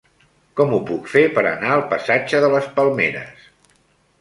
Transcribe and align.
Com 0.59 0.71
ho 0.77 0.79
puc 0.91 1.11
fer 1.11 1.23
per 1.35 1.43
anar 1.51 1.75
al 1.75 1.83
passatge 1.93 2.41
de 2.47 2.51
les 2.55 2.71
Palmeres? 2.81 3.45